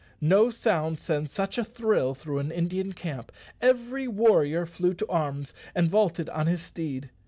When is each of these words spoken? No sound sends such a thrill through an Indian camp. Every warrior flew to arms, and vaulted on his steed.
No 0.19 0.49
sound 0.49 0.99
sends 0.99 1.31
such 1.31 1.59
a 1.59 1.63
thrill 1.63 2.15
through 2.15 2.39
an 2.39 2.51
Indian 2.51 2.91
camp. 2.91 3.31
Every 3.61 4.07
warrior 4.07 4.65
flew 4.65 4.95
to 4.95 5.07
arms, 5.07 5.53
and 5.75 5.91
vaulted 5.91 6.27
on 6.31 6.47
his 6.47 6.63
steed. 6.63 7.11